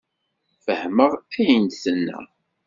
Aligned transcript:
Fehmeɣ 0.65 1.11
ayen 1.37 1.65
d-tenna. 1.71 2.19